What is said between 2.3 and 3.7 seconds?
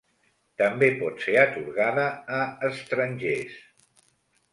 a estrangers.